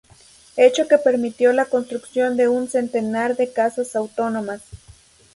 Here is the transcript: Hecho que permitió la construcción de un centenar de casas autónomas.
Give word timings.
Hecho 0.57 0.87
que 0.87 0.97
permitió 0.97 1.53
la 1.53 1.65
construcción 1.65 2.35
de 2.35 2.47
un 2.47 2.67
centenar 2.67 3.35
de 3.37 3.53
casas 3.53 3.95
autónomas. 3.95 4.63